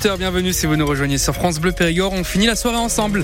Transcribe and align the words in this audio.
18h, 0.00 0.16
bienvenue 0.16 0.54
si 0.54 0.64
vous 0.64 0.76
nous 0.76 0.86
rejoignez 0.86 1.18
sur 1.18 1.34
France 1.34 1.58
Bleu 1.58 1.72
Périgord. 1.72 2.14
On 2.14 2.24
finit 2.24 2.46
la 2.46 2.56
soirée 2.56 2.78
ensemble. 2.78 3.22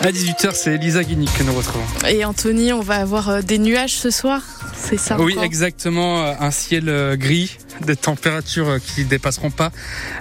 À 0.00 0.10
18h, 0.10 0.50
c'est 0.52 0.78
Lisa 0.78 1.04
Guinic 1.04 1.32
que 1.38 1.44
nous 1.44 1.52
retrouvons. 1.52 1.84
Et 2.08 2.24
Anthony, 2.24 2.72
on 2.72 2.80
va 2.80 2.96
avoir 2.96 3.28
euh, 3.28 3.40
des 3.40 3.58
nuages 3.58 3.94
ce 3.94 4.10
soir 4.10 4.42
c'est 4.74 4.96
ça 4.96 5.16
Oui, 5.20 5.36
exactement. 5.40 6.24
Euh, 6.24 6.32
un 6.40 6.50
ciel 6.50 6.88
euh, 6.88 7.16
gris, 7.16 7.56
des 7.82 7.94
températures 7.94 8.78
qui 8.84 9.04
ne 9.04 9.08
dépasseront 9.08 9.52
pas 9.52 9.70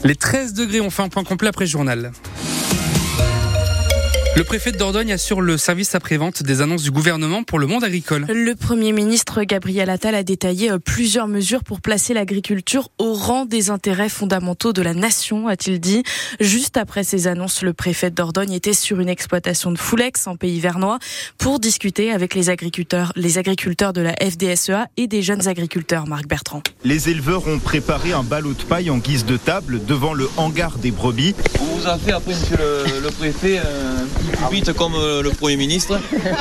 les 0.03 0.15
13 0.15 0.53
degrés. 0.53 0.81
On 0.81 0.91
fait 0.91 1.01
un 1.01 1.09
point 1.09 1.23
complet 1.23 1.47
après 1.47 1.65
journal. 1.65 2.11
Le 4.33 4.45
préfet 4.45 4.71
de 4.71 4.77
Dordogne 4.77 5.11
assure 5.11 5.41
le 5.41 5.57
service 5.57 5.93
après-vente 5.93 6.41
des 6.41 6.61
annonces 6.61 6.83
du 6.83 6.91
gouvernement 6.91 7.43
pour 7.43 7.59
le 7.59 7.67
monde 7.67 7.83
agricole. 7.83 8.25
Le 8.29 8.55
Premier 8.55 8.93
ministre 8.93 9.43
Gabriel 9.43 9.89
Attal 9.89 10.15
a 10.15 10.23
détaillé 10.23 10.71
euh, 10.71 10.79
plusieurs 10.79 11.27
mesures 11.27 11.65
pour 11.65 11.81
placer 11.81 12.13
l'agriculture 12.13 12.89
au 12.97 13.13
rang 13.13 13.43
des 13.43 13.69
intérêts 13.69 14.07
fondamentaux 14.07 14.71
de 14.71 14.81
la 14.81 14.93
nation, 14.93 15.49
a-t-il 15.49 15.81
dit. 15.81 16.03
Juste 16.39 16.77
après 16.77 17.03
ces 17.03 17.27
annonces, 17.27 17.61
le 17.61 17.73
préfet 17.73 18.09
de 18.09 18.15
Dordogne 18.15 18.53
était 18.53 18.71
sur 18.71 19.01
une 19.01 19.09
exploitation 19.09 19.69
de 19.69 19.77
Foulex 19.77 20.25
en 20.27 20.37
pays 20.37 20.61
vernois 20.61 20.99
pour 21.37 21.59
discuter 21.59 22.13
avec 22.13 22.33
les 22.33 22.49
agriculteurs, 22.49 23.11
les 23.17 23.37
agriculteurs 23.37 23.91
de 23.91 24.01
la 24.01 24.13
FDSEA 24.13 24.87
et 24.95 25.07
des 25.07 25.21
jeunes 25.21 25.49
agriculteurs, 25.49 26.07
Marc 26.07 26.27
Bertrand. 26.27 26.63
Les 26.85 27.09
éleveurs 27.09 27.49
ont 27.49 27.59
préparé 27.59 28.13
un 28.13 28.23
ballot 28.23 28.53
de 28.53 28.63
paille 28.63 28.89
en 28.89 28.97
guise 28.97 29.25
de 29.25 29.35
table 29.35 29.81
devant 29.85 30.13
le 30.13 30.29
hangar 30.37 30.77
des 30.77 30.91
brebis. 30.91 31.35
On 31.59 31.65
vous 31.75 31.87
a 31.87 31.97
fait 31.97 32.13
après, 32.13 32.31
monsieur 32.31 32.57
le, 32.57 33.09
préfet, 33.09 33.59
euh, 33.63 34.00
vite 34.51 34.73
comme 34.73 34.95
euh, 34.95 35.21
le 35.21 35.29
Premier 35.31 35.57
ministre. 35.57 35.99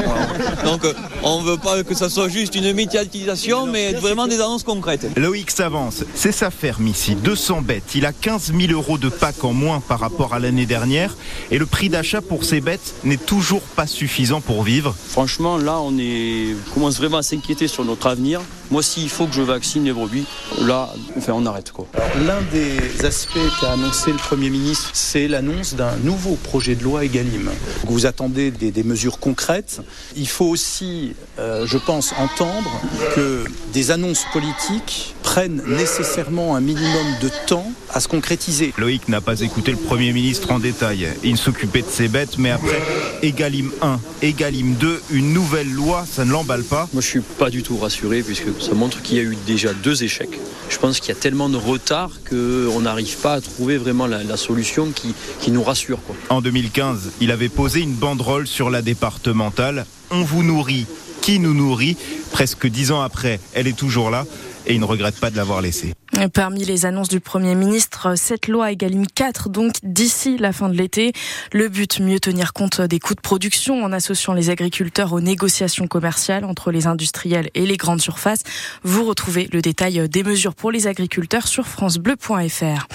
Donc 0.65 0.85
euh, 0.85 0.93
on 1.23 1.41
ne 1.41 1.47
veut 1.47 1.57
pas 1.57 1.83
que 1.83 1.95
ça 1.95 2.09
soit 2.09 2.29
juste 2.29 2.55
une 2.55 2.73
médiatisation, 2.73 3.67
mais 3.67 3.93
vraiment 3.93 4.27
des 4.27 4.41
annonces 4.41 4.63
concrètes. 4.63 5.07
Loïc 5.17 5.51
s'avance, 5.51 6.05
c'est 6.15 6.33
sa 6.33 6.51
ferme 6.51 6.87
ici, 6.87 7.15
200 7.15 7.63
bêtes. 7.63 7.95
Il 7.95 8.07
a 8.07 8.13
15 8.13 8.53
000 8.59 8.73
euros 8.73 8.99
de 8.99 9.09
PAC 9.09 9.45
en 9.45 9.53
moins 9.53 9.81
par 9.81 10.01
rapport 10.01 10.35
à 10.35 10.39
l'année 10.39 10.67
dernière 10.67 11.17
et 11.51 11.59
le 11.59 11.67
prix 11.67 11.89
d'achat 11.89 12.21
pour 12.21 12.45
ces 12.45 12.61
bêtes 12.61 12.95
n'est 13.05 13.17
toujours 13.17 13.63
pas 13.63 13.87
suffisant 13.87 14.41
pour 14.41 14.63
vivre. 14.63 14.95
Franchement, 15.09 15.59
là, 15.59 15.81
on, 15.81 15.99
est... 15.99 16.55
on 16.55 16.75
commence 16.75 16.97
vraiment 16.99 17.19
à 17.19 17.23
s'inquiéter 17.23 17.69
sur 17.69 17.85
notre 17.85 18.07
avenir. 18.07 18.41
Moi, 18.71 18.83
s'il 18.85 19.09
faut 19.09 19.27
que 19.27 19.35
je 19.35 19.43
vaccine 19.43 19.85
les 19.85 19.93
brebis, 19.93 20.27
là, 20.61 20.91
enfin, 21.17 21.33
on 21.35 21.45
arrête. 21.45 21.73
Quoi. 21.73 21.87
L'un 22.25 22.41
des 22.53 23.05
aspects 23.05 23.39
qu'a 23.61 23.73
annoncé 23.73 24.13
le 24.13 24.19
Premier 24.19 24.49
ministre, 24.49 24.91
c'est 24.93 25.27
l'annonce 25.27 25.75
d'un 25.75 25.97
nouveau 26.05 26.37
projet 26.37 26.77
de 26.77 26.85
loi 26.85 27.05
EGalim. 27.05 27.51
Vous 27.87 28.07
attendez 28.07 28.51
des, 28.51 28.83
mesures 28.83 29.19
concrètes. 29.19 29.81
Il 30.17 30.29
faut 30.29 30.47
aussi, 30.47 31.15
euh, 31.39 31.67
je 31.67 31.79
pense, 31.79 32.13
entendre 32.19 32.71
que 33.15 33.45
des 33.73 33.91
annonces 33.91 34.25
politiques 34.33 35.15
prennent 35.23 35.63
nécessairement 35.67 36.57
un 36.57 36.61
minimum 36.61 37.07
de 37.21 37.31
temps 37.47 37.71
à 37.93 38.01
se 38.01 38.09
concrétiser. 38.09 38.73
Loïc 38.79 39.09
n'a 39.09 39.21
pas 39.21 39.41
écouté 39.41 39.71
le 39.71 39.77
Premier 39.77 40.13
ministre 40.13 40.51
en 40.51 40.59
détail. 40.59 41.09
Il 41.23 41.37
s'occupait 41.37 41.83
de 41.83 41.89
ses 41.91 42.09
bêtes, 42.09 42.39
mais 42.39 42.51
après, 42.51 42.81
EGalim 43.23 43.71
1, 43.83 44.01
EGalim 44.23 44.75
2, 44.75 45.03
une 45.11 45.33
nouvelle 45.33 45.71
loi, 45.71 46.05
ça 46.11 46.25
ne 46.25 46.33
l'emballe 46.33 46.65
pas. 46.65 46.89
Moi, 46.93 47.03
je 47.03 47.07
suis 47.07 47.21
pas 47.21 47.51
du 47.51 47.63
tout 47.63 47.77
rassuré, 47.79 48.23
puisque 48.23 48.61
ça 48.61 48.75
montre 48.75 49.03
qu'il 49.03 49.17
y 49.17 49.21
a 49.21 49.25
eu 49.25 49.37
déjà 49.47 49.73
deux 49.73 50.03
échecs. 50.03 50.39
Je 50.71 50.79
pense 50.79 51.01
qu'il 51.01 51.09
y 51.09 51.13
a 51.13 51.21
tellement 51.21 51.49
de 51.49 51.57
retard 51.57 52.11
qu'on 52.29 52.81
n'arrive 52.81 53.17
pas 53.19 53.35
à 53.35 53.41
trouver 53.41 53.77
vraiment 53.77 54.07
la, 54.07 54.37
solution 54.37 54.93
qui, 54.93 55.51
nous 55.51 55.63
rassure. 55.63 56.01
Quoi. 56.03 56.17
En 56.31 56.41
2015, 56.41 57.13
il 57.21 57.33
avait 57.33 57.49
posé 57.49 57.81
une 57.81 57.95
banderole 57.95 58.47
sur 58.47 58.71
la 58.71 58.81
départementale. 58.81 59.85
On 60.11 60.23
vous 60.23 60.43
nourrit, 60.43 60.87
qui 61.21 61.41
nous 61.41 61.55
nourrit 61.55 61.97
Presque 62.31 62.69
dix 62.69 62.93
ans 62.93 63.03
après, 63.03 63.41
elle 63.53 63.67
est 63.67 63.77
toujours 63.77 64.11
là 64.11 64.25
et 64.67 64.75
il 64.75 64.81
ne 64.81 64.85
regrette 64.85 65.19
pas 65.19 65.31
de 65.31 65.37
l'avoir 65.37 65.61
laissée. 65.61 65.93
Parmi 66.29 66.65
les 66.65 66.85
annonces 66.85 67.09
du 67.09 67.21
Premier 67.21 67.55
ministre, 67.55 68.15
cette 68.15 68.47
loi 68.47 68.73
Egalim 68.73 69.07
4, 69.07 69.49
donc 69.49 69.73
d'ici 69.83 70.37
la 70.37 70.53
fin 70.53 70.69
de 70.69 70.77
l'été. 70.77 71.13
Le 71.53 71.69
but, 71.69 71.99
mieux 72.01 72.21
tenir 72.21 72.53
compte 72.53 72.81
des 72.83 72.99
coûts 72.99 73.15
de 73.15 73.21
production 73.21 73.83
en 73.83 73.93
associant 73.93 74.35
les 74.35 74.51
agriculteurs 74.51 75.15
aux 75.15 75.21
négociations 75.21 75.87
commerciales 75.87 76.45
entre 76.45 76.73
les 76.73 76.87
industriels 76.87 77.49
et 77.55 77.65
les 77.65 77.77
grandes 77.77 78.03
surfaces. 78.03 78.43
Vous 78.83 79.05
retrouvez 79.05 79.49
le 79.53 79.63
détail 79.63 80.09
des 80.09 80.23
mesures 80.23 80.55
pour 80.55 80.71
les 80.71 80.87
agriculteurs 80.87 81.47
sur 81.47 81.67
francebleu.fr. 81.67 82.87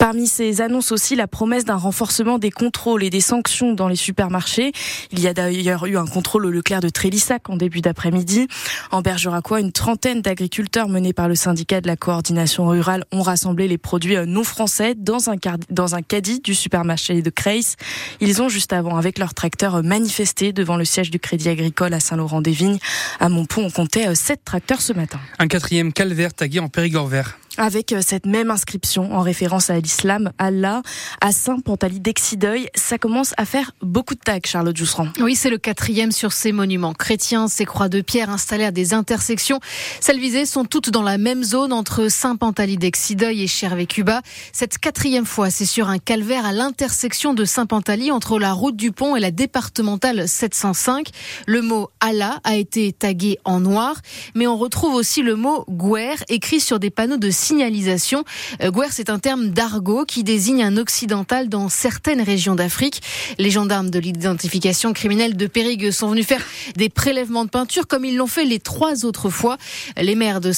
Parmi 0.00 0.26
ces 0.26 0.62
annonces 0.62 0.92
aussi, 0.92 1.14
la 1.14 1.28
promesse 1.28 1.66
d'un 1.66 1.76
renforcement 1.76 2.38
des 2.38 2.50
contrôles 2.50 3.04
et 3.04 3.10
des 3.10 3.20
sanctions 3.20 3.74
dans 3.74 3.86
les 3.86 3.96
supermarchés. 3.96 4.72
Il 5.12 5.20
y 5.20 5.28
a 5.28 5.34
d'ailleurs 5.34 5.84
eu 5.84 5.98
un 5.98 6.06
contrôle 6.06 6.46
au 6.46 6.50
Leclerc 6.50 6.80
de 6.80 6.88
Trélissac 6.88 7.50
en 7.50 7.56
début 7.56 7.82
d'après-midi. 7.82 8.48
En 8.92 9.02
Bergeracois, 9.02 9.60
une 9.60 9.72
trentaine 9.72 10.22
d'agriculteurs 10.22 10.88
menés 10.88 11.12
par 11.12 11.28
le 11.28 11.34
syndicat 11.34 11.82
de 11.82 11.86
la 11.86 11.96
coordination 11.96 12.66
rurale 12.66 13.04
ont 13.12 13.20
rassemblé 13.20 13.68
les 13.68 13.76
produits 13.76 14.16
non 14.26 14.42
français 14.42 14.94
dans 14.96 15.28
un, 15.28 15.36
dans 15.68 15.88
caddie 16.08 16.40
du 16.40 16.54
supermarché 16.54 17.20
de 17.20 17.28
Creis. 17.28 17.76
Ils 18.22 18.40
ont 18.40 18.48
juste 18.48 18.72
avant, 18.72 18.96
avec 18.96 19.18
leur 19.18 19.34
tracteur, 19.34 19.82
manifesté 19.82 20.54
devant 20.54 20.78
le 20.78 20.86
siège 20.86 21.10
du 21.10 21.20
Crédit 21.20 21.50
Agricole 21.50 21.92
à 21.92 22.00
Saint-Laurent-des-Vignes. 22.00 22.78
À 23.20 23.28
Montpont, 23.28 23.64
on 23.66 23.70
comptait 23.70 24.08
euh, 24.08 24.14
sept 24.14 24.46
tracteurs 24.46 24.80
ce 24.80 24.94
matin. 24.94 25.20
Un 25.38 25.46
quatrième 25.46 25.92
calvaire 25.92 26.32
tagué 26.32 26.58
en 26.58 26.68
Périgord 26.68 27.06
vert 27.06 27.36
avec 27.56 27.92
euh, 27.92 28.00
cette 28.04 28.26
même 28.26 28.50
inscription 28.50 29.12
en 29.14 29.20
référence 29.20 29.70
à 29.70 29.78
l'islam, 29.78 30.32
Allah, 30.38 30.82
à 31.20 31.32
Saint 31.32 31.58
Pantaly 31.60 32.00
d'Exideuil. 32.00 32.68
Ça 32.74 32.98
commence 32.98 33.34
à 33.36 33.44
faire 33.44 33.72
beaucoup 33.82 34.14
de 34.14 34.20
tags, 34.20 34.38
Charlotte 34.44 34.76
Jousserand. 34.76 35.08
Oui, 35.20 35.34
c'est 35.34 35.50
le 35.50 35.58
quatrième 35.58 36.12
sur 36.12 36.32
ces 36.32 36.52
monuments 36.52 36.94
chrétiens, 36.94 37.48
ces 37.48 37.64
croix 37.64 37.88
de 37.88 38.00
pierre 38.00 38.30
installées 38.30 38.64
à 38.64 38.70
des 38.70 38.94
intersections. 38.94 39.60
Celles 40.00 40.20
visées 40.20 40.46
sont 40.46 40.64
toutes 40.64 40.90
dans 40.90 41.02
la 41.02 41.18
même 41.18 41.42
zone 41.42 41.72
entre 41.72 42.08
Saint 42.08 42.36
Pantaly 42.36 42.76
d'Exideuil 42.76 43.42
et 43.42 43.46
Chervé-Cuba. 43.46 44.22
Cette 44.52 44.78
quatrième 44.78 45.26
fois, 45.26 45.50
c'est 45.50 45.66
sur 45.66 45.88
un 45.88 45.98
calvaire 45.98 46.46
à 46.46 46.52
l'intersection 46.52 47.34
de 47.34 47.44
Saint 47.44 47.66
Pantaly 47.66 48.10
entre 48.10 48.38
la 48.38 48.52
route 48.52 48.76
du 48.76 48.92
pont 48.92 49.16
et 49.16 49.20
la 49.20 49.30
départementale 49.30 50.28
705. 50.28 51.08
Le 51.46 51.62
mot 51.62 51.90
Allah 52.00 52.40
a 52.44 52.56
été 52.56 52.92
tagué 52.92 53.38
en 53.44 53.60
noir, 53.60 53.96
mais 54.34 54.46
on 54.46 54.56
retrouve 54.56 54.94
aussi 54.94 55.22
le 55.22 55.36
mot 55.36 55.64
guerre 55.68 56.22
écrit 56.28 56.60
sur 56.60 56.78
des 56.78 56.90
panneaux 56.90 57.16
de 57.16 57.30
signalisation. 57.40 58.24
Euh, 58.62 58.70
Guerre, 58.70 58.92
c'est 58.92 59.10
un 59.10 59.18
terme 59.18 59.48
d'argot 59.48 60.04
qui 60.04 60.22
désigne 60.22 60.62
un 60.62 60.76
occidental 60.76 61.48
dans 61.48 61.68
certaines 61.68 62.20
régions 62.20 62.54
d'Afrique. 62.54 63.02
Les 63.38 63.50
gendarmes 63.50 63.90
de 63.90 63.98
l'identification 63.98 64.92
criminelle 64.92 65.36
de 65.36 65.46
Périgueux 65.46 65.92
sont 65.92 66.08
venus 66.10 66.26
faire 66.26 66.42
des 66.76 66.88
prélèvements 66.88 67.44
de 67.44 67.50
peinture 67.50 67.86
comme 67.86 68.04
ils 68.04 68.16
l'ont 68.16 68.26
fait 68.26 68.44
les 68.44 68.60
trois 68.60 69.04
autres 69.04 69.30
fois. 69.30 69.56
Les 70.00 70.14
maires 70.14 70.40
de 70.40 70.52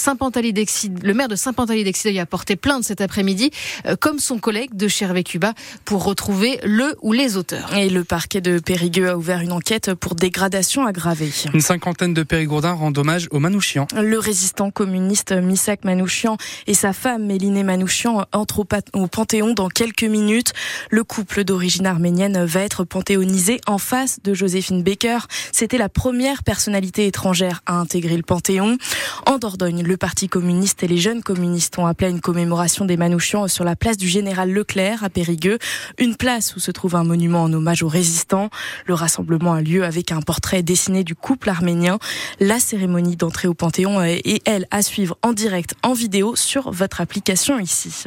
le 1.03 1.15
maire 1.15 1.29
de 1.29 1.37
Saint-Pantaly 1.37 1.85
d'Exideuil 1.85 2.19
a 2.19 2.27
porté 2.27 2.57
plainte 2.57 2.85
cet 2.85 3.01
après-midi, 3.01 3.51
euh, 3.87 3.97
comme 3.99 4.19
son 4.19 4.39
collègue 4.39 4.75
de 4.75 4.89
Chervé-Cuba, 4.89 5.55
pour 5.85 6.05
retrouver 6.05 6.59
le 6.65 6.97
ou 7.03 7.13
les 7.13 7.37
auteurs. 7.37 7.75
Et 7.75 7.89
le 7.89 8.05
parquet 8.05 8.41
de 8.41 8.59
Périgueux 8.59 9.09
a 9.09 9.17
ouvert 9.17 9.41
une 9.41 9.53
enquête 9.53 9.95
pour 9.95 10.15
dégradation 10.15 10.87
aggravée. 10.87 11.31
Une 11.55 11.61
cinquantaine 11.61 12.15
de 12.15 12.23
Périgourdins 12.23 12.73
rendent 12.73 12.99
hommage 12.99 13.29
au 13.31 13.39
Manouchian. 13.39 13.87
Le 13.95 14.19
résistant 14.19 14.71
communiste 14.71 15.33
Misak 15.33 15.85
Manouchian 15.85 16.37
et 16.73 16.75
sa 16.75 16.95
femme 16.95 17.27
Méline 17.27 17.63
Manouchian 17.65 18.25
entrent 18.33 18.65
au 18.95 19.07
Panthéon 19.07 19.53
dans 19.53 19.69
quelques 19.69 20.05
minutes. 20.05 20.55
Le 20.89 21.05
couple 21.05 21.45
d'origine 21.45 21.85
arménienne 21.85 22.47
va 22.47 22.61
être 22.61 22.85
panthéonisé 22.85 23.61
en 23.67 23.77
face 23.77 24.21
de 24.25 24.33
Joséphine 24.33 24.83
Baker. 24.83 25.19
C'était 25.53 25.77
la 25.77 25.91
première 25.91 26.43
personnalité 26.43 27.07
étrangère 27.07 27.61
à 27.67 27.75
intégrer 27.75 28.17
le 28.17 28.23
Panthéon. 28.23 28.79
En 29.27 29.37
Dordogne, 29.37 29.83
le 29.83 29.99
Parti 29.99 30.29
communiste 30.29 30.83
et 30.83 30.89
les 30.89 30.97
jeunes 30.97 31.23
communistes 31.23 31.79
ont 31.79 31.85
appelé 31.85 32.07
à 32.07 32.11
une 32.11 32.23
commémoration 32.23 32.87
des 32.87 32.97
Manouchians 32.97 33.49
sur 33.49 33.65
la 33.65 33.77
place 33.77 33.99
du 33.99 34.09
Général 34.09 34.51
Leclerc 34.51 35.05
à 35.05 35.11
Périgueux, 35.11 35.59
une 35.99 36.17
place 36.17 36.57
où 36.57 36.59
se 36.59 36.71
trouve 36.71 36.97
un 36.97 37.05
monument 37.05 37.43
en 37.43 37.53
hommage 37.53 37.83
aux 37.83 37.89
résistants. 37.89 38.49
Le 38.87 38.95
rassemblement 38.95 39.53
a 39.53 39.61
lieu 39.61 39.85
avec 39.85 40.11
un 40.11 40.23
portrait 40.23 40.63
dessiné 40.63 41.05
du 41.05 41.15
couple 41.15 41.51
arménien. 41.51 41.99
La 42.41 42.59
cérémonie 42.59 43.17
d'entrée 43.17 43.47
au 43.47 43.53
Panthéon 43.53 44.03
est, 44.03 44.41
elle, 44.47 44.67
à 44.71 44.81
suivre 44.81 45.19
en 45.21 45.35
direct, 45.35 45.75
en 45.83 45.93
vidéo 45.93 46.35
sur 46.35 46.62
votre 46.71 47.01
application 47.01 47.59
ici. 47.59 48.05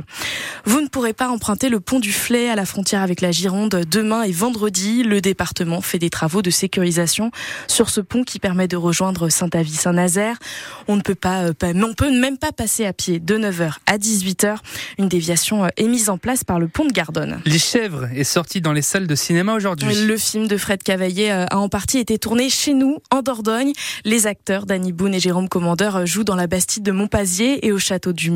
Vous 0.65 0.81
ne 0.81 0.87
pourrez 0.87 1.13
pas 1.13 1.29
emprunter 1.29 1.69
le 1.69 1.79
pont 1.79 1.99
du 1.99 2.11
Flay 2.11 2.49
à 2.49 2.55
la 2.55 2.65
frontière 2.65 3.01
avec 3.01 3.21
la 3.21 3.31
Gironde 3.31 3.83
demain 3.89 4.23
et 4.23 4.31
vendredi. 4.31 5.03
Le 5.03 5.21
département 5.21 5.81
fait 5.81 5.99
des 5.99 6.09
travaux 6.09 6.41
de 6.41 6.49
sécurisation 6.49 7.31
sur 7.67 7.89
ce 7.89 8.01
pont 8.01 8.23
qui 8.23 8.39
permet 8.39 8.67
de 8.67 8.77
rejoindre 8.77 9.29
Saint-Avis-Saint-Nazaire. 9.29 10.37
On 10.87 10.95
ne 10.95 11.01
peut 11.01 11.15
pas, 11.15 11.43
euh, 11.43 11.53
on 11.63 11.93
peut 11.93 12.11
même 12.11 12.37
pas 12.37 12.51
passer 12.51 12.85
à 12.85 12.93
pied 12.93 13.19
de 13.19 13.37
9h 13.37 13.73
à 13.85 13.97
18h. 13.97 14.57
Une 14.97 15.07
déviation 15.07 15.65
euh, 15.65 15.69
est 15.77 15.87
mise 15.87 16.09
en 16.09 16.17
place 16.17 16.43
par 16.43 16.59
le 16.59 16.67
pont 16.67 16.85
de 16.85 16.91
Gardonne. 16.91 17.41
Les 17.45 17.59
Chèvres 17.59 18.07
est 18.15 18.23
sorti 18.23 18.61
dans 18.61 18.73
les 18.73 18.81
salles 18.81 19.07
de 19.07 19.15
cinéma 19.15 19.53
aujourd'hui. 19.53 19.93
Le 20.05 20.17
film 20.17 20.47
de 20.47 20.57
Fred 20.57 20.83
Cavaillé 20.83 21.31
euh, 21.31 21.45
a 21.49 21.57
en 21.57 21.69
partie 21.69 21.97
été 21.97 22.17
tourné 22.17 22.49
chez 22.49 22.73
nous, 22.73 22.97
en 23.11 23.21
Dordogne. 23.21 23.73
Les 24.03 24.27
acteurs 24.27 24.65
Danny 24.65 24.91
Boone 24.91 25.13
et 25.13 25.19
Jérôme 25.19 25.49
Commandeur 25.49 26.05
jouent 26.05 26.23
dans 26.23 26.35
la 26.35 26.47
Bastide 26.47 26.83
de 26.83 26.91
Montpazier 26.91 27.65
et 27.65 27.71
au 27.71 27.79
château 27.79 28.13
du 28.13 28.31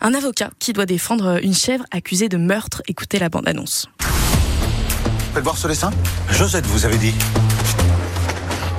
un 0.00 0.14
avocat 0.14 0.50
qui 0.58 0.72
doit 0.72 0.86
défendre 0.86 1.38
une 1.42 1.54
chèvre 1.54 1.84
accusée 1.90 2.28
de 2.28 2.36
meurtre. 2.36 2.82
Écoutez 2.88 3.18
la 3.18 3.28
bande-annonce. 3.28 3.86
Faites 5.34 5.42
voir 5.44 5.56
ce 5.56 5.68
dessin? 5.68 5.90
Josette, 6.30 6.66
vous 6.66 6.84
avez 6.84 6.96
dit. 6.96 7.14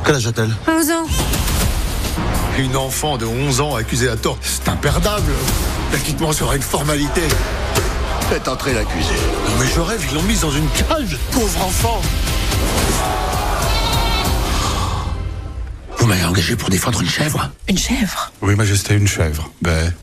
Quel 0.06 0.16
âge 0.16 0.28
a-t-elle? 0.28 0.56
11 0.68 0.92
ans. 0.92 1.06
Une 2.58 2.76
enfant 2.76 3.18
de 3.18 3.26
11 3.26 3.62
ans 3.62 3.76
accusée 3.76 4.10
à 4.10 4.16
tort, 4.16 4.40
c'est 4.42 4.68
imperdable. 4.68 5.32
L'acquittement 5.92 6.34
sera 6.34 6.56
une 6.56 6.62
formalité. 6.62 7.22
Faites 8.30 8.48
entrer 8.48 8.74
l'accusé. 8.74 9.14
Non 9.50 9.56
mais 9.60 9.68
je 9.74 9.80
rêve, 9.80 10.04
ils 10.10 10.16
l'ont 10.16 10.24
mise 10.24 10.42
dans 10.42 10.52
une 10.52 10.68
cage, 10.70 11.18
pauvre 11.32 11.66
enfant. 11.66 12.02
Vous 16.00 16.06
m'avez 16.08 16.24
engagé 16.24 16.56
pour 16.56 16.70
défendre 16.70 17.02
une 17.02 17.10
chèvre? 17.10 17.52
Une 17.68 17.78
chèvre? 17.78 18.32
Oui, 18.42 18.56
Majesté, 18.56 18.96
une 18.96 19.08
chèvre. 19.08 19.52
Ben, 19.62 19.94